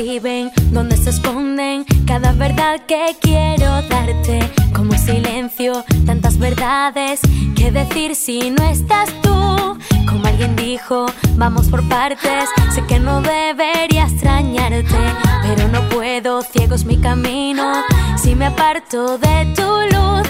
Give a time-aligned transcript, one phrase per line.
[0.00, 4.40] escriben, donde se esconden cada verdad que quiero darte.
[4.74, 7.20] Como silencio, tantas verdades
[7.54, 9.78] que decir si no estás tú.
[10.08, 11.04] Como alguien dijo,
[11.36, 12.48] vamos por partes.
[12.74, 15.00] Sé que no debería extrañarte,
[15.42, 17.70] pero no puedo, ciego es mi camino.
[18.16, 19.62] Si me aparto de tu
[19.94, 20.26] luz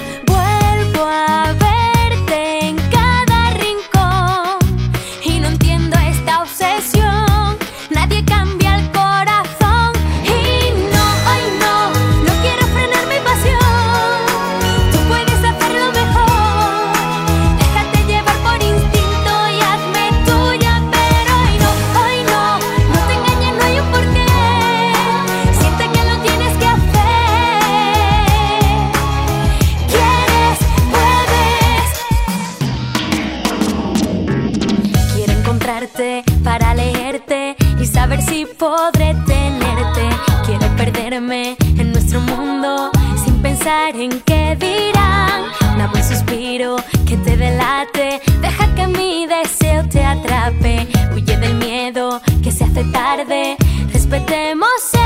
[36.44, 40.10] Para leerte y saber si podré tenerte.
[40.44, 42.90] Quiero perderme en nuestro mundo
[43.24, 45.44] sin pensar en qué dirán.
[45.74, 50.86] Una buen suspiro que te delate, deja que mi deseo te atrape.
[51.14, 53.56] Huye del miedo que se hace tarde,
[53.90, 54.99] respetemos.